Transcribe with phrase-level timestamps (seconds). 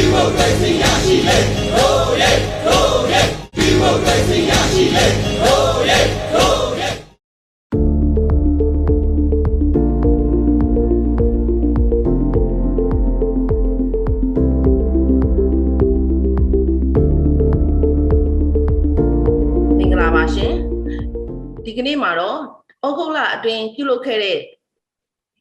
[0.00, 1.38] ဒီမိုကရေစီရရှိလေ
[1.74, 2.32] ဟိုးရဲ
[2.64, 3.22] ဟိုးရဲ
[19.78, 20.54] မင်္ဂလာပါရှင်
[21.64, 22.38] ဒီကနေ့မှာတော့
[22.86, 24.38] ဩဂုတ်လအတွင်းပြုလုပ်ခဲ့တဲ့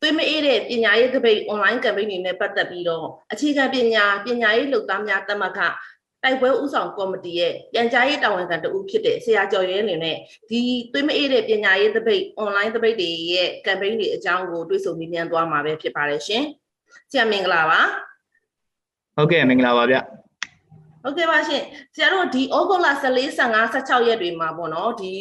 [0.01, 5.59] သွေးမအေးတဲ့ပညာရေးသပိတ် online campaign တွေနဲ့ပတ်သက်ပြီးတော့အခြေခံပညာပညာရေးလုပ်သားများတမက
[6.23, 10.17] တိုက်ပွဲဥဆောင်ကော်မတီရဲ့ပြန်ကြားရေးတာဝန်ခံတဦးဖြစ်တဲ့ဆရာကျော်ရဲလင်နဲ့
[10.49, 10.59] ဒီ
[10.93, 16.43] သွေးမအေးတဲ့ပညာရေးသပိတ် online သပိတ်တွေရဲ့ campaign တွေအကြောင်းကိုတွေ့ဆုံမြင်မြန်သွားမှာပဲဖြစ်ပါတယ်ရှင်
[17.11, 17.81] ဆရာမင်္ဂလာပါ
[19.15, 19.97] ဟုတ်ကဲ့မင်္ဂလာပါဗျ
[21.03, 21.63] ဟုတ်ကဲ့ပါရှင်
[21.95, 25.13] ဆရာတို့ဒီဩဂုတ်လ14 15 16ရက်တွေမှာပေါ့နော်ဒီ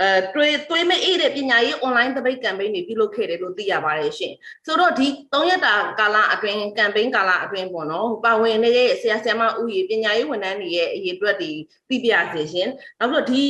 [0.00, 4.32] အဲတွေးတွေးမအေးတဲ့ပညာရေး online debate campaign တွေပြုလုပ်ခဲ့တယ်လို့သိရပါတယ်ရှင်
[4.66, 11.50] ဆိုတော့ဒီ3ရက်တာကာလအတွင်း campaign ကာလအတွင်းပေါ့နော်ပါဝင်နေတဲ့ဆရာဆရာမဦးရေပညာရေးဝန်ထမ်းတွေရဲ့အရေးအတွက်ဒီ
[11.88, 13.42] သိပြရစေရှင်နောက်ပြီးတော့ဒီ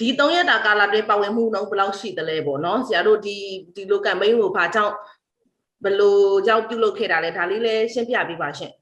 [0.00, 3.36] ဒီ3ရက်တာကာလအတွင်းပါဝင်မှုနှုန်းဘယ်လောက်ရှိသလဲပေါ့နော်ဆရာတို့ဒီ
[3.74, 4.94] ဒီလို campaign ကိုဘာကြောင့်
[5.84, 8.72] ဘယ်လိုကြောင့်ပြုလုပ်ခဲ့တာလဲဒါလေးလည်းရှင်းပြပေးပါရှင်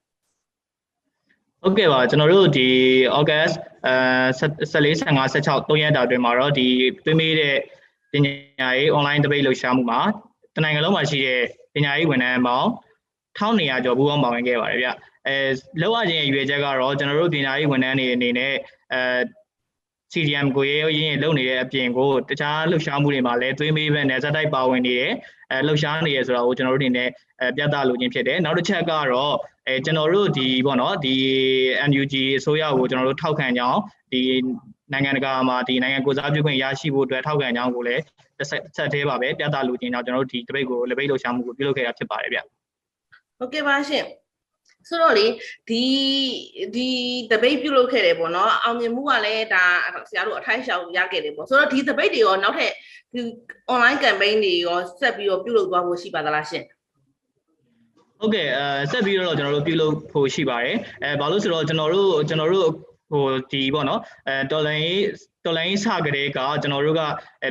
[1.63, 2.69] ဟုတ်ကဲ့ပါကျွန်တော်တို့ဒီ
[3.19, 3.55] August
[3.87, 3.95] အဲ
[4.71, 6.67] 14 15 16 3ရက်တာအတွင်းမှာတော့ဒီ
[7.05, 7.57] တွေးမေးတဲ့
[8.13, 10.01] ပညာရေး online debate လှူရှားမှုမှာ
[10.55, 11.43] တနိုင်ငံလုံးမှာရှိတဲ့
[11.75, 12.69] ပညာရေးဝန်ထမ်းပေါင်း
[13.39, 14.89] 1200ကျော်ပူးပေါင်းပါဝင်ခဲ့ပါတယ်ဗျ
[15.27, 15.37] အဲ
[15.81, 18.55] လောက်ရခြင်းရဲ့ရွေချက်ကတော့ကျွန်တော်တို့ပညာရေးဝန်ထမ်းတွေအနေနဲ့
[18.93, 19.01] အဲ
[20.13, 25.13] CDM ကိုရေးရင်းလုပ်နေတဲ့အပြင်ကိုတခြားလှုပ်ရှားမှုတွေမှာလည်းသွေးမေးပဲနဲ့ဇက်တိုက်ပါဝင်နေတယ်
[25.53, 27.09] အဲလှုပ်ရှားနေရဆိုတာကိုကျွန်တော်တို့အနေနဲ့
[27.41, 29.35] အဲပြသလိုခြင်းဖြစ်တယ်နောက်တစ်ချက်ကတော့
[29.67, 31.15] အဲကျွန်တော်တို့ဒီပေါ့နော်ဒီ
[31.91, 33.79] NUG အစိုးရကိုကျွန်တော်တို့ထောက်ခံကြအောင်
[34.13, 34.21] ဒီ
[34.93, 38.03] နိုင်ငံတကာမှာဒီနိုင်ငံကိုစားပြုခွင့်ရရှိဖို့အတွက်ထောက်ခံကြအောင်ကိုလည်း
[38.39, 42.39] တစ်ဆက်ဆက်သေးပါပဲပြသလိုခြင်းကြောင့်ကျွန်တော်တို့ဒီတပိတ်ကိုလက်ပိတ်လှုပ်ရှားမှုကိုပြုလုပ်ခဲ့တာဖြစ်ပါတယ်ဗျ
[43.39, 44.05] ဟုတ်ကဲ့ပါရှင်
[44.89, 45.27] ဆိုတော့လေ
[45.69, 45.83] ဒီ
[46.75, 46.89] ဒီ
[47.33, 49.65] debate ပြုလုပ်ခဲ့တယ်ပေါ့နော်အောင်မြင်မှုကလည်းဒါ
[50.11, 52.73] ဆရာတို့အထိုက်ရှောင်ရခဲ့တယ်ပေါ့ဆိုတော့ဒီ debate တွေရောနောက်ထပ်
[53.15, 53.21] ဒီ
[53.73, 56.65] online campaign တွေရောဆက်ပြီးတော့ပြုလုပ်သွားဖို့ရှိပါသလားရှင်
[58.21, 62.69] ဟုတ်ကဲ့အဲဆက်ပြီးတော့ကျွန်တော်တို့ပြုလုပ်ဖို့ရှိပါတယ်အဲဘာလို့ဆိုတော့ကျွန်တော်တို့ကျွန်တော်တို့
[63.13, 64.93] ဟိုဒီပေါ့နော်အဲတော်လိုင်း
[65.45, 67.01] တော်လိုင်းစကြတဲ့ကကျွန်တော်တို့က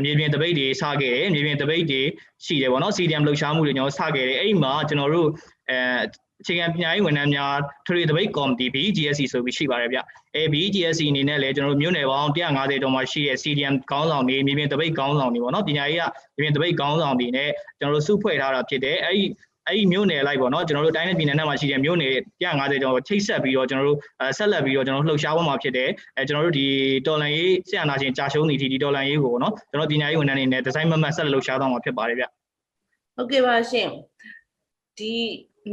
[0.03, 2.01] မြေပြင်တပိတ်တွေစခဲ့တယ်မြေပြင်တပိတ်တွေ
[2.45, 5.29] ရှိတယ်ပေါ့နော် CDM လှုပ်ရှားမှုတွေကျွန်တော်စခဲ့တယ်အဲ့ဒီမှာကျွန်တော်တို့
[5.69, 5.79] အဲ
[6.42, 7.53] အခြေခံပညာရေးဝန်ထမ်းများ
[7.88, 10.00] ထရီတပိတ်ကော်မတီ BGSC ဆိုပြီးရှိပါတယ်ဗျ
[10.36, 12.38] အဲ BGSC အနေနဲ့လည်းကျွန်တော်တို့မြို့နယ်ပေါင်း150
[12.84, 16.03] တောင်မှရှိတဲ့ CDM ခေါင်းဆောင်တွေမြေပြင်တပိတ်ခေါင်းဆောင်တွေပေါ့နော်ပညာရေးက
[16.40, 17.50] မြေပြင်တပိတ်ခေါင်းဆောင်တွေနဲ့
[17.80, 19.24] ကျွန်တော်တို့စုဖွဲ့ထားတာဖြစ်တယ်အဲ့ဒီ
[19.68, 22.12] အဲ့ဒီမြို့နယ်လိုက်ပေါ့နော်ကျွန်တော်တို့တိုင်းနဲ့ပြည်နယ်နဲ့မှာရှိတဲ့မြို့နယ်
[22.44, 24.00] 150ကျော်ချိတ်ဆက်ပြီးတော့ကျွန်တော်တို့
[24.38, 26.68] ဆက်လက်ပြီးတော့ကျွန်တော်တို့လှုပ်ရှားပေါ်မှာဖြစ်တယ်အဲကျွန်တော်တို့ဒီ
[27.08, 32.25] တော်လန်ရေးဆရာနာရှင်ကြာရှုံးနေဒီဒီတော်လန်ရေးကိုပေါ့နော်ကျွန်တော်ပညာရေးဝန်ထမ်းတွေနဲ့ဒီဇိုင်းမမတ်ဆက်လက်လှုပ်ရှားသွားမှာဖြစ်ပါတယ်ဗျ
[33.16, 33.88] ဟုတ်ကဲ့ပါရှင်
[34.98, 35.12] ဒီ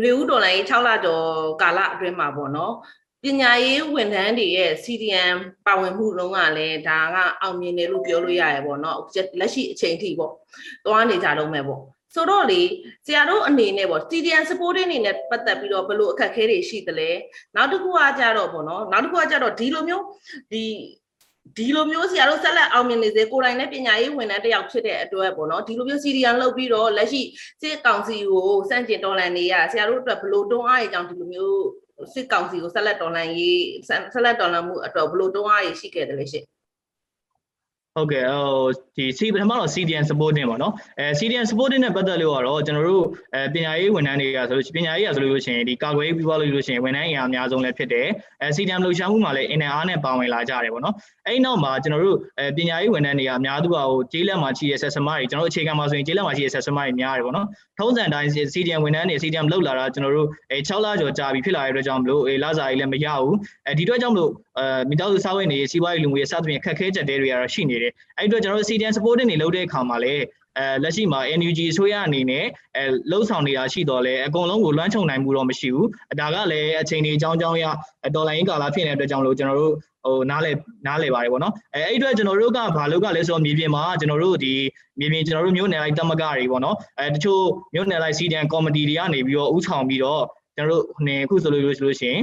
[0.01, 1.27] မျိုးဦးဒေါ်လာရေး6လကျော်
[1.63, 2.75] ကာလအတွင်းမှာပေါ့နော်
[3.23, 8.99] ပညာရေးဝန်ထမ်းတွေရဲ့ CDM ပါဝင်မှုလုံးကလည်းဒါကအောင်မြင်တယ်လို့ပြောလို့ရရပေါ့နော်
[9.41, 10.33] လက်ရှိအချိန်ထိပေါ့
[10.87, 11.81] သွားနေကြတော့မယ်ပေါ့
[12.15, 12.63] ဆိုတော့လေ
[13.07, 17.11] ဆရာတို့အနေနဲ့ပေါ့ CDN supporting အနေနဲ့ပတ်သက်ပြီးတော့ဘယ်လိုအခက်အခဲတွေရှိသလဲ
[17.57, 20.05] နောက်တစ်ခုကကြတော့ပေါ့နော်နောက်တစ်ခုကကြတော့ဒီလိုမျိုး
[20.53, 20.63] ဒီ
[21.57, 27.23] ဒီလိုမျိုးဆရာတို့ဆက်လက်အောင်မြင်နေစေကိုယ်တိုင်နဲ့ပညာရေးဝန်ထမ်းတစ်ယောက်ဖြစ်တဲ့အတွက်ပေါ့နော်ဒီလိုမျိုး CDN လုပ်ပြီးတော့လက်ရှိ
[27.63, 31.63] စစ်ကောင်စီကိုစန့်ကျင်တော်လှန်နေရဆရာတို့အတွက်ဘယ်လိုတွန်းအားရကြောင်းဒီလိုမျိုး
[32.15, 36.47] စစ်ကောင်စီကိုဆက်လက်တော်လှန်ရေးဆက်လက်တော်လှန်မှုအတွက်ဘယ်လိုတွန်းအားရရှိခဲ့တယ်လဲရှင့်
[37.97, 38.47] ဟုတ်ကဲ့ဟို
[38.97, 48.09] ဒီစီပထမတော့ CDN supporting ပေါ့နော်အဲ CDN supporting နဲ့ပတ်သက်လို့ကတော့ကျွန်တော်တို့အဲပညာရေးဝန်ထမ်းတွေကဆိုလို့ပညာရေးရဆိုလို့ရှိရင်ဒီကာကွယ်ရေးပြီးသွားလို့လို့ရှိရင်ဝန်ထမ်းအင်အားအများဆုံးလည်းဖြစ်တယ်
[48.43, 50.95] အဲ CDN လှုပ်ရှားမှုမှာလည်းအင်အားနဲ့ပါဝင်လာကြတယ်ပေါ့နော်
[51.27, 57.47] အဲ့နောက်မှာကျွန်တော်တို့အဲပညာရေးဝန်ထမ်းတွေကအများသူကဟိုကျေးလက်မှာရှိတဲ့ဆက်စမတွေကျွန်တော်တို့အခြေခံမှာဆိုရင်ကျေးလက်မှာရှိတဲ့ဆက်စမတွေများတယ်ပေါ့နော်
[57.79, 67.84] ထုံးစံတိုင်း CDN ဝန်ထမ်းတွေ CDN လှုပ်လာတာကျွန်တော်တို့အဲ6လကျော်ကြာပြီဖြစ်လာတဲ့အတွက်ကြောင့်မလို့အဲလစာကြီးလည်းမရဘူးအဲဒီအတွက်ကြောင့်မလို့အဲမိသားစုစားဝတ်နေစီးပွားရေးလူမှုရေးစသဖြင့်ခက်ခဲချက်တွေတွေကတော့ရှိနေတယ်
[68.17, 70.25] အဲ့အတွက်ကျွန်တော်တို့ CDN supporting တွေလုပ်တဲ့အခါမှာလည်း
[70.59, 72.45] အဲလက်ရှိမှာ NUG အစိုးရအနေနဲ့
[72.77, 75.89] အဲလှုပ်ဆောင်နေတာရှိတော့လဲအကုန်လုံးကိုလွှမ်းခြုံနိုင်မှုတော့မရှိဘူး
[76.21, 77.65] ဒါကလည်းအချိန်ကြီးအကြောင်းကြောင်းရ
[78.15, 79.73] ဒေါ်လာရင်းကာလာဖြစ်နေတဲ့အတွက်ကြောင့်လို့ကျွန်တော်တို့
[80.05, 80.53] ဟိုနားလေ
[80.87, 84.55] နားလေပါတယ်ပေါ့နော်အဲအဲ့အတွက်ကျွန်တော်တို့ကဘာလို့ကလဲဆိုတော့မြေပြင်မှာကျွန်တော်တို့ဒီ
[85.01, 87.43] မြေပြင်ကျွန်တော်တို့မြို့နယ်လိုက်တမကတွေပေါ့နော်အဲတချို့
[87.75, 90.23] မြို့နယ်လိုက် CDN ကော်မတီတွေကနေပြီးတော့ဥဆောင်ပြီးတော့
[90.57, 92.21] ကျွန်တော်တို့ဟိုခုဆိုလို့ဆိုလို့ရှိရင်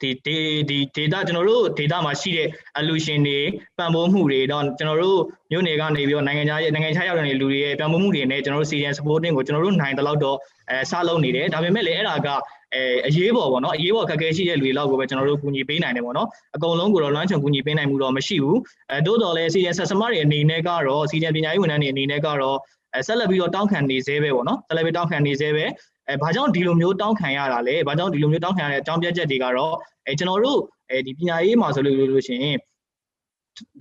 [0.00, 0.36] ဒီဒီ
[0.68, 2.48] ဒီ data ကျွန်တော်တို့ data မှာရှိတဲ့
[2.80, 3.40] allusion တွေ
[3.78, 5.20] ပံ့ပိုးမှုတွေတော့ကျွန်တော်တို့
[5.50, 10.36] မြို့နယ်ကနေပြီးတော့နိုင်ငံခြားရဲ့နိုင်ငံခြားရောက်တဲ့လူတွေရဲ့ပံ့ပိုးမှုတွေနဲ့ကျွန်တော်တို့ CDN supporting ကိုကျွန်တော်တို့နိုင်တဲ့လောက်တော့
[10.70, 12.28] အဲစလုပ်နေတယ်ဒါပေမဲ့လည်းအဲ့ဒါက
[12.74, 18.58] အဲအရေးပေါ်ပေါ့နော်အရေးပေါ်ခက်ခဲရှိတဲ့လူတွေလောက်ကိုပဲကျွန်တော်တို့ကူညီပေးနိုင်တယ်ပေါ့နော်အကုန်လုံးကိုတော့လွှမ်းခြုံကူညီပေးနိုင်မှုတော့မရှိဘူး
[18.92, 22.56] အဲတိုးတော်လည်း CDN ဆက်စမတွေအနေနဲ့ကတော့ CDN ပညာရေးဝန်ထမ်းတွေအနေနဲ့ကတော့
[22.94, 25.64] အဲဆက်လက်ပြီးတော့တောင်းခံနေသေးပဲပေါ့နော်ဆက်လက်ပြီးတောင်းခံနေသေးပဲ
[26.08, 29.74] အဲဘာကြောင့်ဒီလိုမျိုးတောင်းခံရတာလဲဘာကြောင့်ဒီလိုမျိုးတောင်းခံရတဲ့အကြောင်းပြချက်တွေကတော့
[30.06, 30.60] အဲကျွန်တော်တို့
[30.90, 32.56] အဲဒီပညာရေးမှာဆိုလို့လို့ရှိရင်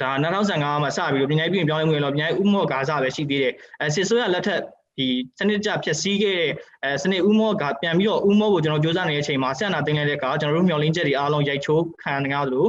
[0.01, 4.61] ဒါ2015မှာစပြီးတော့ပညာရေးပြင်ပြောင်းလဲမှုရတော့ပညာရေးဥမော့ဂါဇပဲရှိသေးတယ်အဲစစ်ဆိုးရလက်ထက်
[4.97, 5.07] ဒီ
[5.39, 6.51] စနစ်ကြဖြည့်ဆည်းခဲ့တဲ့
[6.83, 12.65] အဲစနစ်ဥမော့ကပြန်ပြီးတော့ဥမော့ကိုကျွန်တော်စ조사နေတဲ့အချိန်မှာဆက်နာတင်လိုက်တဲ့အခါကျွန်တော်တို့မျှော်လင့်ချက်တွေအားလုံးရိုက်ချိုးခံရသလို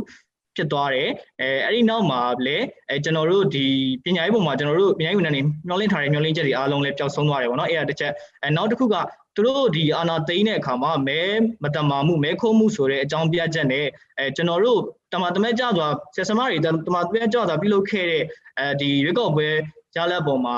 [0.56, 1.10] ဖြစ်သွားတယ်
[1.40, 3.66] အဲအဲ့ဒီနောက်မှာလည်းအဲကျွန်တော်တို့ဒီ
[4.04, 8.12] ပညာရေးပုံမှာကျွန်တော်တို့ပညာရေးဝန်ထမ်းတွေမျှော်လင့်ထားတဲ့မျှော်လင့်ချက်တွေအားလုံးလည်းပျောက်ဆုံးသွားတယ်ပေါ့နော်အဲ့ဒါတစ်ချက်
[8.42, 8.96] အဲနောက်တစ်ခုက
[9.36, 11.20] သူတို့ဒီအာနာသိန်းတဲ့အခါမှာမဲ
[11.62, 13.86] မတမာမှုမဲခိုးမှုဆိုတဲ့အကြောင်းပြချက်နဲ့
[14.18, 14.80] အဲကျွန်တော်တို့
[15.12, 18.22] တမတမဲကြသွားဆက်စမတွေတမတမဲကြသွားပြုလုပ်ခဲ့တဲ့
[18.58, 19.48] အဲဒီရွေးကောက်ပွဲ
[19.94, 20.56] ကြားလက်ပုံမှာ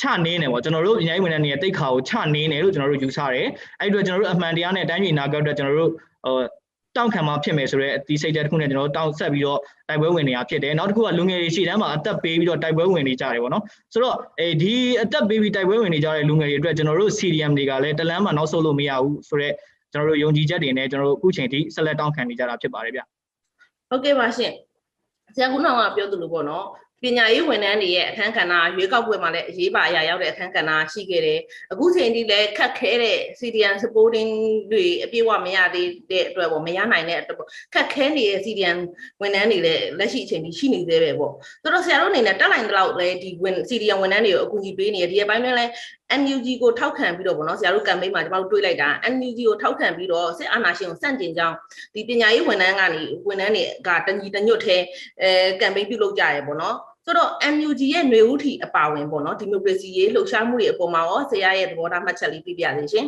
[0.00, 3.48] ချနေနေပေါ့ကျွန်တော်တို့ပညာရေးဝန်ထမ်းတွေရဲ့တိတ်ခါကိုချနေနေလို့ကျွန်တော်တို့ယူဆတယ်
[3.80, 5.92] အဲ့ဒီတော့ကျွန်တော်တို့အမှန်တရားနဲ့တိုင်းပြည်နာကောက်တော့ကျွန်တော်တို့
[6.24, 6.36] ဟို
[6.98, 13.62] တောက်ခံမှာဖြစ်မယ်ဆိုတော့ဒီစိတ်ဓာတ်တစ်ခုနဲ့ကျွန်တော်တို့တောက်ဆက်ပြီးတော့တိုက်ပွဲဝင်နေတာဖြစ်တယ်နောက်တစ်ခုကလူငယ်တွေရှေ့တန်းမှာအသက်ပေးပြီးတော့တိုက်ပွဲဝင်နေကြတယ်ပေါ့နော်
[13.92, 19.54] ဆိုတော့အဲဒီအသက်ပေးပြီးတိုက်ပွဲဝင်နေကြတဲ့လူငယ်တွေအတွက်ကျွန်တော်တို့ CDM တွေကလည်းတလန်းမှာနောက်ဆုတ်လို့မရဘူးဆိုတော့
[19.92, 23.00] ကျွန်တော်တို့ယုံကြည်ချက်တွေနဲ့ကျွန်တော်တို့အခုချိန်ထိဆက်လက်တောင်းခံနေကြတာဖြစ်ပါတယ်ဗျ
[23.90, 24.52] ဟုတ်ကဲ့ပါရှင်
[25.34, 26.66] ဆရာကုနောင်ကပြောသလိုပေါ့နော်
[27.02, 31.40] ပညာရေးဝန်ထမ်းတွေရဲ့အခန်းကဏ္ဍရွေးကောက်ပွဲမှာလည်းအရေးပါအရာရောက်တဲ့အခန်းကဏ္ဍရှိခဲ့တယ်။
[31.72, 34.30] အခုချိန်ထိလည်းခက်ခဲတဲ့ CDN supporting
[34.72, 38.78] တွေအပြည့်အဝမရသေးတဲ့အတွက်ပေါ့မရနိုင်တဲ့အတွက်ပေါ့ခက်ခဲနေတဲ့ CDN
[39.20, 45.70] ဝန်ထမ်းတွေလည်းလက်ရှိအချိန်ထိရှိနေသေးပဲပေါ့။ဆိုတော့ဆရာတို့အနေနဲ့တက်လိုက်တဲ့လောက်လည်းဒီဝန် CDN ဝန်ထမ်းတွေကိုအကူအညီပေးနေရဒီအပိုင်းနဲ့လည်း
[46.20, 51.56] NUG ကိုထောက်ခံပြီးတော့ဗောနော်ဆရာတို့ campaign မှာကျမတို့တွေးလိုက်တာ NUG ကိုထောက်ခံပြီးတော့စစ်အာဏာရှင်ကိုစန့်ကျင်ကြောင်း
[51.94, 54.82] ဒီပညာရေးဝန်ထမ်းကနေဝန်ထမ်းတွေကတညီတညွတ်သေး
[55.22, 55.30] အဲ
[55.60, 56.76] campaign ပြုလုပ်ကြရဲဗောနော်
[57.08, 63.06] ဆိုတော့ NUG ရဲ့ຫນွေဦးထီအပါဝင်ပေါ့နော်ဒီမိုကရေစီရေးလှုပ်ရှားမှုတွေအပေါ်မှာရောဆရာရဲ့သဘောထားမှတ်ချက်လေးပြပြစေရှင်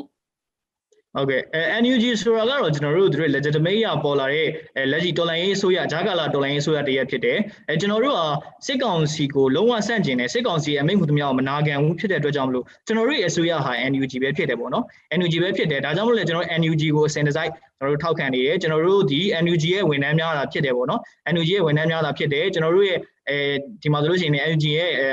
[1.15, 4.47] ဟုတ်ကဲ့အဲ NUG ဆိုတာကတော့ကျွန်တော်တို့တို့ legitimate ရပေါ်လာတဲ့
[4.77, 8.21] အဲလက်ရှိတော်လိုင်းရေးဆိုရဂျာကာလာတော်လိုင်းရေးဆိုရတရက်ဖြစ်တယ်အဲကျွန်တော်တို့က
[8.67, 14.85] စစ်ကောင်စီကိုလုံးဝဆန့်ကျင်တယ်စစ်ကောင်စီအမိန့်မှုသမျှကိုမနာခံဘူးဖြစ်တဲ့အတွက်ကြောင့်မလို့ကျွန်တော်တို့ရဲ့အစိုးရဟာ NUG ပဲဖြစ်တယ်ပေါ့နော်
[15.19, 21.01] NUG ပဲဖြစ်တယ်ဒါကြောင့်မလို့လေကျွန်တော် NUG ကိုစင်ဒီဇိုက်ကျွန်တော်တို့ထောက်ခံနေတယ်ကျွန်တော်တို့ဒီ NUG ရဲ့ဝန်ထမ်းများတာဖြစ်တယ်ပေါ့နော်
[21.35, 22.99] NUG ရဲ့ဝန်ထမ်းများတာဖြစ်တယ်ကျွန်တော်တို့ရဲ့
[23.29, 23.37] အဲ
[23.83, 25.09] ဒီမှာဆိုလို့ရှိရင် NUG ရဲ့အဲ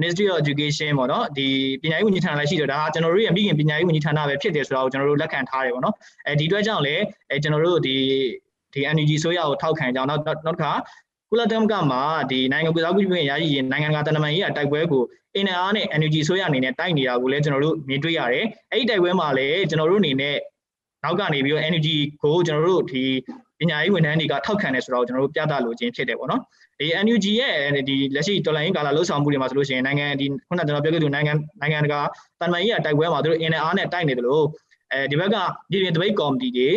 [0.00, 1.48] Ministry of Education ပေါ့နော်ဒီ
[1.82, 5.94] ပညာရေးဝန်ကြီးဌာနလည်းရှိတော့ဒါကကျွန်တော်တို့ရဲ့မိခင်ပညာရေးဝန်ကြီးဌာနပဲဖြစ်တယ်ဆိုတာကိုကျွန်တော်တို့လက်ခံထားတယ်ပေါ့နော်
[6.26, 7.96] အဲဒီအတွက်ကြောင့်လည်းအဲကျွန်တော်တို့ဒီ
[8.74, 10.72] ဒီ NUG ဆိုရကိုထောက်ခံကြအောင်နောက်နောက်တစ်ခါ
[11.30, 15.02] ကုလသမဂ္ဂမှာဒီနိုင်ငံကုသမှုပြင်ရရှိရင်နိုင်ငံကတနမန်ကြီးကတိုက်ပွဲကို
[15.36, 20.36] အင်အားနဲ့ NUG ဆိုရအနေနဲ့တိုက်နေတာကိုလည်းကျွန်တော်တို့မြင်တွေ့ရတယ်အဲ့ဒီတိုက်ပွဲမှာလည်းကျွန်တော်တို့အနေနဲ့
[21.04, 21.88] နောက်ကနေပြီးတော့ NUG
[22.22, 23.04] ကိုကျွန်တော်တို့ဒီ
[23.60, 26.40] ပညာရေးဝန်ထမ်းတွေကထောက်ခံတယ်ဆိုတော့ကျွန်တော်တို့ပြသလိုခြင်းဖြစ်တယ်ပေါ့နော်
[26.80, 27.54] ဒီ NUG ရဲ့
[27.88, 32.00] ဒီလက်ရှိတော်လိုင်းကာလာလှုပ်ဆောင်မှုတွေမှာဆိုလို့ရှိရင်နိုင်ငံဒီခုနကကျွန်တော်ပြောခဲ့သူနိုင်ငံနိုင်ငံတကာ
[32.40, 34.44] တန်မာကြီးကတိုက်ပွဲမှာသူတို့ NR နဲ့တိုက်နေတယ်လို့
[34.92, 35.36] အဲဒီဘက်က
[35.70, 36.70] ပြည်ပြည်တပိတ်ကော်မတီတွေ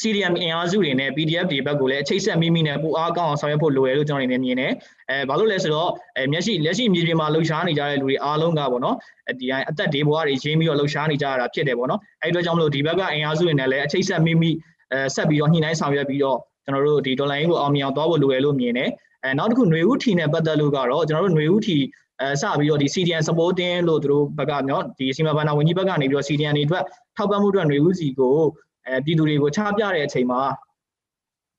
[0.00, 4.72] CDM အင်အားစုတွေနဲ့ PDF တွေဘက်ကိုလည်းအချိတ်ဆက်မိမိနဲ့ပူအားကောင်းအောင်ဆောင်ရွက်ဖို့လိုရလို့ကျွန်တော်အနေနဲ့မြင်တယ်
[5.10, 8.96] အဲဘာလို့လဲဆိုတော့အဲမျက်စိလက်ရှိမြေပြင်မှာလှုပ်ရှားနေကြတဲ့လူတွေအားလုံးကပေါ့နော်
[9.40, 14.50] ဒီအသက်တွေဘဝတွေရင်းပြီးတော့လှုပ်ရှားနေကြရတာဖြစ်တယ်ပေါ့နော်အဲဒီအတွက်ကြောင့်မလို့ဒီဘက်ကအင်အားစုတွေနဲ့လည်းအချိတ်ဆက်မိမိ
[14.91, 18.89] အဲဆက်ပြီးတော့ညှိနှိုင်းဆောင်ရွက်ပြီးတော့ကျွန်တော်တို့ဒီဒေါ်လာရင်းကိုအောင်မြင်အောင်သွားဖို့လိုရလို့မြင်တယ်
[19.23, 21.77] အဲနောက်တစ်ခုຫນွေဦးထီနဲ့ပတ်သက်လို့ကတော့ကျွန်တော်တို့ຫນွေဦးထီ
[22.21, 26.83] အဲစပြီးတော့ဒီ CDN supporting လို့သူတို့ဘက်ကနော်ဒီစီမံဘဏ္ဍာဝန်ကြီးဘက်ကနေပြီးတော့ CDN တွေအတွက်
[27.17, 28.37] ထောက်ပံ့မှုအတွက်ຫນွေဦးစီကို
[28.87, 30.41] အဲပြည်သူတွေကိုချပြတဲ့အချိန်မှာ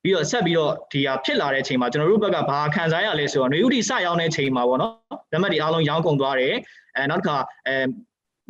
[0.03, 4.93] ပြီးတော့ဆက်ပြီးတော့ဒီဟာဖြစ်လာတဲ့အချိန်မှာကျွန်တော်တို့ဘက်ကဘာခံစားရလဲဆိုတော့ຫນွေဦးထီစရောက်တဲ့အချိန်မှာပေါ့နော်
[5.33, 6.53] ဓမ္မတွေအားလုံးရောင်းကုန်သွားတယ်
[6.95, 7.37] အဲနောက်တစ်ခါ
[7.67, 7.75] အဲ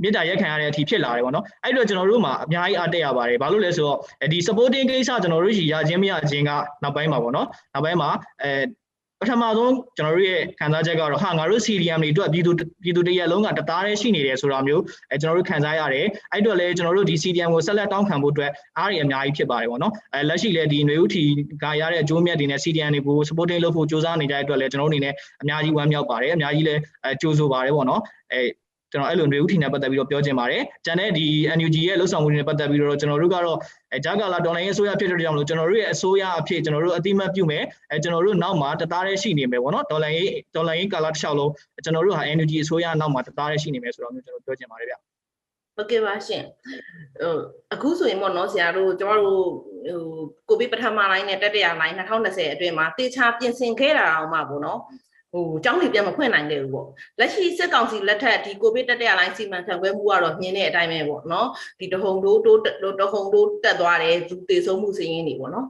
[0.01, 3.97] မြေတားရက်ခံရတဲ့အထိဖြစ်လာတယ်ပေါ့နော်အဲ့တော့ကျွန်တော်တို့မှာအများကြီးအားတက်ရပါတယ်ဘာလို့လဲဆိုတော့
[4.31, 6.51] ဒီ supporting ကိစ္စကျွန်တော်တို့ရှိရခြင်းမရခြင်းက
[6.83, 8.09] နောက်ပိုင်းမှာပေါ့နော်နောက်ပိုင်းမှာ
[8.43, 8.51] အဲ
[9.21, 12.51] ပထမဆုံးကျွန်တော်တို့ရဲ့ခံစားချက်ကတော့ဟာငါတို့ CDM တွေအတွက်ပြည်သူ
[12.83, 21.23] ပြည်သူတရက်လုံးကတသားတည်းရှိနေတယ်ဆိုတာမျိုးအဲကျွန်တော်တို့ခံစားရတယ်အဲ့တော့လည်းကျွန်တော်တို့ဒီ CDM ကိုဆက်လက်တောင်းခံဖို့အတွက်အားရအများကြီးဖြစ်ပါတယ်ပေါ့နော်အဲလက်ရှိလည်းဒီຫນွေဥထီ
[21.63, 28.01] ကရတဲ့အကျိုးမြတ်တွေနဲ့ CDM တွေကို supporting လုပ်ဖို့စ조사နေကြတဲ့အတွက်လည်းကျွန်တော်တို့အနေနဲ့အများကြီးဝမ်းမြောက်ပါတယ်အများကြီးလည်းအဲကြိုးဆိုပါတယ်ပေါ့နော်
[28.33, 28.41] အဲ
[28.94, 31.26] ကျွန်တော်အဲ့လိုຫນွေဥထီနဲ့ပတ်သက်ပြီးတော့ပြောချင်ပါတယ်။ကျန်တဲ့ဒီ
[31.58, 33.58] NUG ရဲ့လှုပ်ဆောင်မှုတွေနဲ့ပတ်သက်ပြီးတော့ကျွန်တော်တို့ကတော့
[33.92, 41.50] အဲဂျာကာလာဒေါ်လာရင်းအစိုးရဖြစ်တဲ့ကြောင့်မလို့ကျွန်တော်တို့ရဲ့အစိုးရအဖြစ်ကျွန်တော်တို့အတိမတ်ပြုမယ်။အဲကျွန်တော်တို့နောက်မှာတသားတည်းရှိနေမယ်ပေါ့နော်။ဒေါ်လာရင်းဒေါ်လာရင်းကာလာတစ်လျှောက်လုံး
[41.84, 44.94] ကျွန်တော်တို့ဟာ NUG အစိုးရနောက်မှာတသားတည်းရှိနေမယ်ဆိုတော့မျိုးကျွန်တော်ပြောချင်ပါတယ်ဗျ။
[45.76, 46.44] ဟုတ်ကဲ့ပါရှင်
[47.20, 47.38] ဟို
[47.74, 49.40] အခုဆိုရင်ပေါ့နော်ဆရာတို့ကျမတို့
[49.86, 49.98] ဟို
[50.48, 54.80] ကိုဗစ်ပထမလိုင်းနဲ့တတိယလိုင်း2020အတွင်းမှာတေချာပြင်ဆင်ခဲ့တာအောင်မှာပေါ့နော်
[55.34, 56.88] ဟိုကျောင်းတွေပြန်မဖွင့်နိုင်ခဲ့ဘူးပေါ့
[57.18, 61.48] လက်ရှိစစ်ကောင်စီလက်ထက်ဒီကိုဗစ်တတိယလိုင်းစီမံခန့်ခွဲမှုကတော့မြင်တဲ့အတိုင်းပဲပေါ့နော်
[61.80, 62.60] ဒီတဟုန်တိုးတိုး
[63.00, 65.66] တဟုန်တိုးတက်သွားတယ်သူတေဆုံးမှုစရင်းတွေပေါ့နော်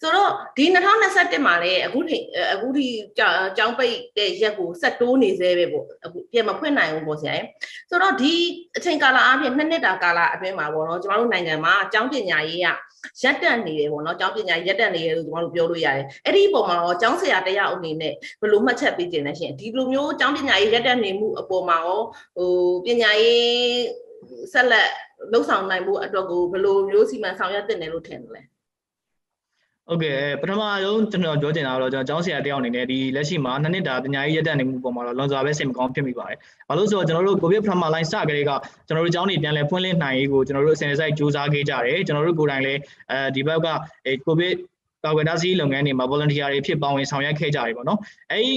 [0.00, 2.16] ဆိုတော့ဒီ2021မှာလည်းအခုထိ
[2.52, 2.86] အခုထိ
[3.18, 7.34] ကျောင်းပိတ်တဲ့ရက်ကိုဆက်တိုးနေသေးပဲပေါ့အခုပြန်မဖွင့်နိုင်ဘူးပေါ့ဆရာ။
[7.90, 8.32] ဆိုတော့ဒီ
[8.76, 12.68] အချိန်ကာလအပြင်နှစ်နှစ်တာကာလအတွင်းမှာပေါ့နော်ကျမတို့နိုင်ငံမှာကျောင်းပညာရေးက
[13.22, 22.00] ရက်တက်နေတယ်ပေါ့နော်ကျောင်းပညာရက်တက်နေတယ်လို့ကျမတို့ပြောလို့ရတယ်။အဲ့ဒီပုံမှာရောကျောင်းဆရာတရားအနေနဲ့ဘယ်လိုမှတ်ချက်ပေးခြင်းလဲရှင်။ဒီလိုမျိုးကျောင်းပညာရေးရက်တက်နေမှုအပေါ်မှာရော
[22.36, 22.50] ဟို
[22.84, 23.48] ပညာရေး
[24.52, 24.90] ဆက်လက်
[25.32, 28.42] လှုပ်ဆောင်နိုင်ဖို့အတွက်ကိုဘယ်လိုမျိုးစီမံဆောင်ရွက်တင်တယ်လို့ထင်တယ်လဲ
[29.90, 38.50] ဟုတ်ကဲ့ပထမဆုံးကျွန်တော်ပြောချင်တာကတော့ကျွန်တော်ကျောင်းဆရာတယောက်အနေနဲ့ဒီလက်ရှိမှာနှစ်နှစ်တာပညာရေးရတက်နေမှုပုံမှာတော့လွန်စွာပဲစိတ်မကောင်းဖြစ်မိပါတယ်။ဘာလို့ဆိုတော့ကျွန်တော်တို့ကိုဗစ်ပထမလိုင်းစကြတဲ့က
[38.86, 42.80] ကျွန်တော်တို့ကျောင်းနေပြန်လဲဖွင့်လှစ်နိုင်ရေးကိုကျွန်တော်တို့အစဉ်အစိုက်စူးစမ်းခဲ့ကြတယ်။ကျွန်တော်တို့ကိုယ်တိုင်လည်း
[43.10, 43.66] အဲဒီဘက်က
[44.06, 44.54] အဲကိုဗစ်
[45.04, 47.98] ကာကွယ်တားဆီးလုပ်ငန်းတွေမှာ volunteer တွေဖြစ်ပါဝင်ဆောင်ရွက်ခဲ့ကြတယ်ပေါ့နော်။
[48.32, 48.52] အဲဒီ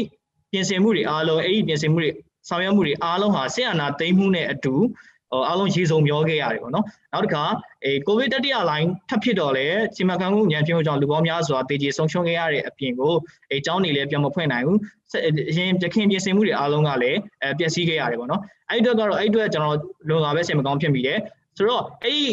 [0.51, 2.11] ပြင်ဆင်မှုတွေအားလုံးအဲဒီပြင်ဆင်မှုတွေ
[2.49, 4.83] ဆောင်ရွက်မှုတွေအားလုံးဟာဆရာနာသိမ်းမှုနဲ့အတူဟို
[5.47, 7.43] အားလုံးရေစုံပြောခဲ့ရတယ်ပေါ့နော်။နောက်တစ်ခါ
[7.83, 13.13] အဲကိုဗစ်တတိယလိုင်းထပ်ဖြစ်တော့လေစီမံခန့်ခွဲဉာဏ်ဖြင့်ကြောင့်လူပေါင်းများစွာတေကြီးဆုံးရှုံးခဲ့ရတဲ့အပြင်ကို
[13.49, 14.79] အဲအကြောင်းတွေလည်းပြန်မဖွင့်နိုင်ဘူး
[15.11, 19.77] ဆက်အရင်ပြခင်ပြင်ဆင်မှုတွေအားလုံးကလည်းအဲပျက်စီးခဲ့ရတယ်ပေါ့နော်အဲ့ဒီအတွက်ကတော့အဲ့ဒီအတွက်ကျွန်တော်
[20.09, 21.19] လွန်စွာပဲစိတ်မကောင်းဖြစ်မိတယ်
[21.57, 22.23] ဆိုတော့အဲ့ဒီ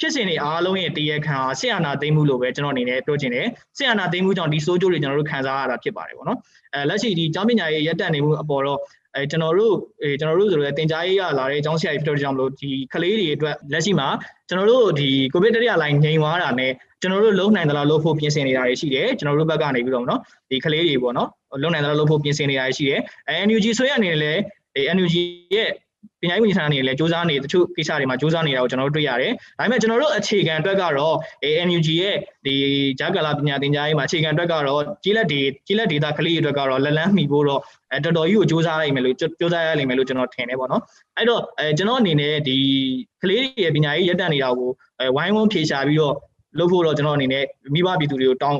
[0.00, 6.38] ဖြစ်စဉ်တွေအားလုံးရဲ့တရားခံဟာဆရာနာသိမ်းမှုလို့ပဲကျွန်တော်အနေနဲ့ပြောချင်တယ်ဆရာနာသိမ်းမှုကြောင့်ဒီစိုးကျိုးတွေကျွန်တော်တို့ခံစားရတာဖြစ်ပါတယ်ပေါ့နော်
[6.74, 8.78] အဲလက်ရှိဒီကျောင်းပညာရေးရက်တက်နေမှုအပေါ်တော့
[9.16, 14.08] အဲကျွန်တော်တို့အဲကျွန်တော်တို့ဆိုတော့တင် जा ရေးရလာတဲ့အကြောင်းဆရာကြီးဖြစ်တဲ့ကြောင့်မလို့ဒီကလေးတွေအတွက်လက်ရှိမှာ
[14.48, 21.28] ကျွန်တော်တို့ဒီကိုဗစ်တတိယလိုင်းငြိမ်သွားတာနဲ့ကျွန်တော်တို့လုံနိုင်သလားလို့ဖို့ပြင်ဆင်နေတာတွေရှိတယ်ကျွန်တော်တို့ဘက်ကနေပြီးတော့နော်ဒီကလေးတွေပေါ့နော်
[21.62, 24.40] လုံနိုင်သလားလို့ဖို့ပြင်ဆင်နေတာတွေရှိတယ်အဲ NUG ဆွေးရအနေနဲ့လည်း
[24.74, 25.14] ဒီ NUG
[25.54, 25.70] ရဲ့
[26.22, 32.54] ပညာရေးဝန်ကြီးဌာနအနေနဲ့လည်းစူးစမ်းနေတချို့ကိစ္စတွေမှာစူးစမ်းနေတာကိုကျွန်တော်တို့တွေ့ရတယ်။ဒါပေမဲ့ကျွန်တော်တို့အခြေခံအတွက်ကတော့ ANUG ရဲ့ဒီ
[33.00, 37.60] ဂျာကာလာပညာသင်ကြားရေးမှာအခြေခံအတွက်ကတော့ကြီးလက်ဒေကြီးလက်ဒေတာကလေးအတွက်ကတော့လက်လန်းမှီဖို့တော့
[37.92, 40.82] အဲတော်တော်ကြီးကိုစူးစမ်းလိုက်မယ်လို့စူးစမ်းရလိမ့်မယ်လို့ကျွန်တော်ထင်တယ်ပေါ့နော်။
[41.16, 42.56] အဲ့တော့အဲကျွန်တော်အနေနဲ့ဒီ
[43.22, 44.70] ကလေးတွေရဲ့ပညာရေးရပ်တန့်နေတာကို
[45.16, 46.14] ဝိုင်းဝန်းဖြေရှာပြီးတော့
[46.58, 48.58] လုပ်ဖို့တော့ကျွန်တော်အနေနဲ့မိဘပြည်သူတွေကိုတောင်း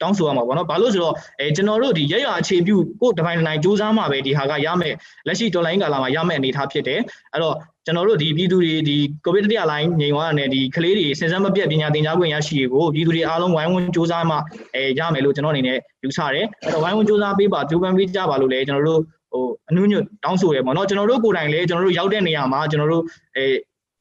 [0.00, 4.94] တောင်းဆိုရမှာပေါ့နော်ဘာလို့ဆိုတော့အဲကျွန်တော်တို့ဒီရက်ရွာအခြေပြုကိုတပိုင်းတိုင်းစူးစမ်းမှာပဲဒီဟာကရမယ်
[5.26, 7.00] လက်ရှိဒေါ်လာရင်းကာလာမှာရမယ်အနေအထားဖြစ်တယ်
[7.32, 7.54] အဲ့တော့
[7.86, 14.36] ကျွန်တော်တို့ဒီပြည်သူတွေဒီကိုဗစ်တတိယလိုင်းငြိမ်သွားတဲ့ဒီကလေးတွေစဉ်ဆက်မပြတ်ပညာသင်ကြားခွင့်ရရှိရေးကိုပြည်သူတွေအားလုံးဝိုင်းဝန်းစူးစမ်းမှ
[14.74, 19.00] အဲရမယ်လို့ကျွန်တော်အနေနဲ့ယူဆတယ်အဲ့တော့ဝိုင်းဝန်းစူးစမ်းပေးပါကြိုးပမ်းပေးကြပါလို့လည်းကျွန်တော်တို့
[19.32, 23.04] ဟိုအနုညွတ်တောင်းဆိုရပေါ့နော်ကျွန်တော်တို့ကိုယ်တိုင်လည်းကျွန်တော်တို့ရောက်တဲ့နေရာမှာကျွန်တော်တို့
[23.36, 23.44] အဲ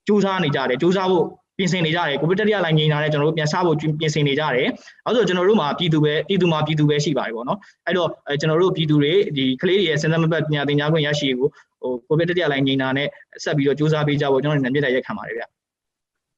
[0.07, 1.25] စူးစမ်းနေကြတယ်စူးစမ်းဖို့
[1.57, 4.67] ပြင်ဆင်နေကြတယ်ကိုဗစ်တတိယလိုင်းငြိမ်လာတဲ့ကျွန်တော်တို့ပြန်စားဖို့ပြင်ဆင်နေကြတယ်
[5.05, 11.49] အဲဆိုကျွန်တော်တို့မှာပြည်သူပဲပြည်သူမှာပြည်သူပဲရှိပါတယ်ပေါ့နော်အဲ့တော့အဲကျွန်တော်တို့ပြည်သူတွေဒီကလေးတွေရဲ့စဉ်ဆက်မပြတ်ပညာသင်ကြားခွင့်ရရှိရေးကို
[11.81, 13.07] ဟိုကိုဗစ်တတိယလိုင်းငြိမ်လာနဲ့
[13.43, 15.43] ဆက်ပြီးတော့စူးစမ်းပေးကြဖို့ကျွန်တော်တို့ညမြစ်တိုင်ရက်ခံပါတယ်ဗျ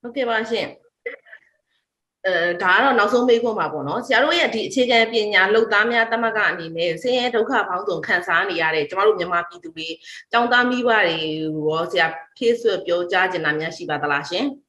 [0.01, 0.67] ဟုတ်ကဲ့ပါရှင်
[2.25, 9.87] အဲဒါကတော့နောက်ဆုံးမေးခွန်းပါပေါ့နော်ဆရာတို့ရဲ့ဒီအခြေခံပညာလုံသားများတမကအနေနဲ့ဆင်းရဲဒုက္ခပေါင်းစုံခံစားနေရတဲ့ကျမတို့မြန်မာပြည်သူတွေ
[10.31, 11.17] ကျောင်းသားမိဘတွေ
[11.69, 12.07] ရောဆရာ
[12.37, 14.68] ဖြည့်ဆွတ်ပြောကြားချင်တာများရှိပါသလားရှင်အ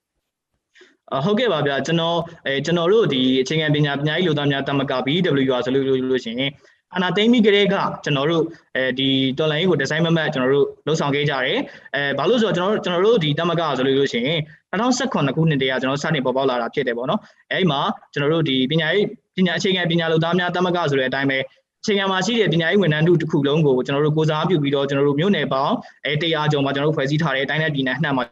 [1.25, 6.51] ဟုတ်ကဲ့ပါဗျာကျွန်တော်အဲကျွန်တော်တို့ဒီအခြေခံပညာပညာရေးလူသားများတမက BWR ဆိုလို့လို့လို့ရှိရင်
[6.97, 7.75] အနာသိမ့်ပြီးကလေးက
[8.05, 8.45] ကျွန်တော်တို့
[8.77, 11.59] အဲဒီတော်လိုင်းကိုဒီဇိုင်းမမတ်ကျွန်တော်တို့လှုပ်ဆောင်ခဲ့ကြတယ်
[11.95, 14.39] အဲဘာလို့ဆိုတော့ကျွန်တော်တို့ကျွန်တော်တို့ဒီတမကဆိုလို့လို့ရှိရင်
[14.73, 17.81] 2018ခုနှစ်တည်းကကျွန်တော်စတင်ပေါ်ပေါက်လာတာဖြစ်တယ်ပေါ့နော်အဲဒီမှာ
[18.13, 21.39] ကျွန်တော်တို့ဒီပညာရေးပညာအခြေခံပညာလူသားများတမကဆိုတဲ့အတိုင်းပဲ
[21.83, 25.75] အခြေခံမှာရှိတဲ့ပညာရေးဝန်ထမ်းတို့တစ်ခုလုံးကိုကျွန်တော်တို့ကိုစားပြုပြီးတော့ကျွန်တော်တို့မြို့နယ်ပေါင်း
[26.05, 28.25] အဲတရားကျော်မှာကျွန်တော်တို့ဖွဲ့စည်းထားတဲ့တိုင်းနယ်ပြည်နယ်အနှံ့မှာ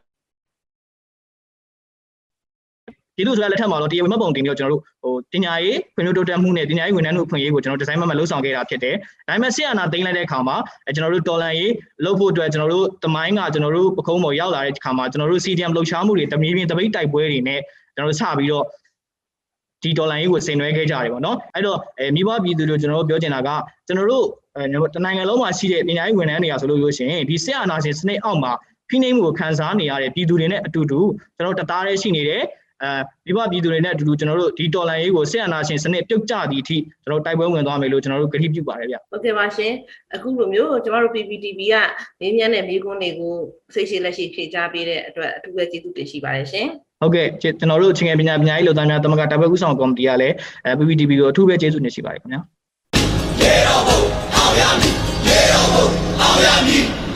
[3.18, 8.94] ဒီလိုဆိုရလက်ထက်မှာတော့တရားဝင်မှတ်ပုံတင်ပြီးတော့ကျွန်တော်တို့ဟိုပညာရေးဖွံ့ဖြိုးတိုးတက်မှုနဲ့ပညာရေးဝန်ထမ်းတို့အခွင့်အရေးကိုကျွန်တော်ဒီဇိုင်းမမတ်လှုပ်ဆောင်ခဲ့တာဖြစ်တယ်။
[9.28, 10.56] ဒါပေမဲ့ဆီယနာသိမ်းလိုက်တဲ့အခါမှာ
[10.87, 11.72] အဲကျွန်တော်တို့တော်လန်ရေး
[12.04, 17.60] လှုပ်ဖို့အတွက်ကျွန်တော်တို့တမိုင်းကကျွန်တော်တို့ပခုံးပေါ်ရောက်လာတဲ့အခါမှာကျွန်တော်တို့ CDM လှုပ်ရှားမှုတွေတမီးပြင်းတပိတ်တိုက်ပွဲတွေနဲ့
[17.94, 18.64] ကျွန်တော်တို့စပြီးတော့
[19.82, 23.48] ဒီဒေါ်လာရေးကိုဆင်နွှဲခဲ့ကြတယ်ပေါ့နော်အဲ့တော့အဲမိဘပြည်သူတို့ကျွန်တော်တို့ပြောချင်တာက
[23.87, 24.25] ကျွန်တော်တို့
[24.56, 28.52] အဲတနိုင်ငံလုံးမှာရှိတဲ့ပညာရေးဝန်ထမ်းတွေကဆိုလို့လို့ရှိရင်ဒီဆက်အာဏာရှင်စနစ်အောက်မှာ
[28.88, 31.00] ဖိနှိပ်မှုကိုခံစားနေရတဲ့ပြည်သူတွေနဲ့အတူတူ
[31.37, 32.42] ကျွန်တော်တို့တသားတည်းရှိနေတယ်
[32.82, 32.90] အဲ
[33.26, 39.73] မိဘပြည်သူတွေနဲ့အတူတူကျွန်တော်တို့ဒီဒေါ်လာရေးကိုဆက်အာဏာရှင်စနစ်ပြုတ်ကျသည့်အထိကျွန်တော်တို့တိုက်ပွဲဝင်သွားမယ်လို့ကျွန်တော်တို့ကတိပြုပါတယ်ဗျဟုတ်ကဲ့ပါရှင်
[40.14, 41.75] အခုလိုမျိုးကျမတို့ PPTV က
[42.20, 43.35] မင်းမြန်းတဲ့မိကွန်းတွေကို
[43.75, 46.66] စိတ်ရှိလက်ရှိဖြေကြားပေးတဲ့အတွက်အထူးပဲကျေးဇူးတင်ရှိပါတယ်ရှင်
[47.00, 52.40] ဟုတ်ကဲ့ကျွန်တော်တို့ချင်းငယ်ပညာပညာရေးလုပ်သားများတမကတိုက်ပွဲဥဆောင်ကော်မတီကလည်းအဲ PPTV ကိုအထူးပဲကျေးဇူးတင်ရှိပါတယ်ခင်ဗျာ
[53.40, 54.00] ရေတော်ဘုံ
[54.37, 54.94] အောင်ရမည်
[55.28, 55.87] ရေတော်ဘုံ
[56.20, 57.07] အောင်ရမည်